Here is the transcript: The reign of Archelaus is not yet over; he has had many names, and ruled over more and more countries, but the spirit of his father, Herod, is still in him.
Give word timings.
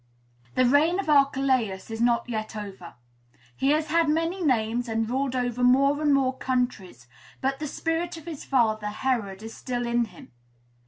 The 0.55 0.65
reign 0.65 0.99
of 0.99 1.09
Archelaus 1.09 1.91
is 1.91 2.01
not 2.01 2.27
yet 2.27 2.55
over; 2.55 2.95
he 3.55 3.69
has 3.69 3.89
had 3.89 4.09
many 4.09 4.41
names, 4.43 4.89
and 4.89 5.07
ruled 5.07 5.35
over 5.35 5.63
more 5.63 6.01
and 6.01 6.11
more 6.11 6.35
countries, 6.35 7.07
but 7.39 7.59
the 7.59 7.67
spirit 7.67 8.17
of 8.17 8.25
his 8.25 8.43
father, 8.43 8.87
Herod, 8.87 9.43
is 9.43 9.55
still 9.55 9.85
in 9.85 10.05
him. 10.05 10.31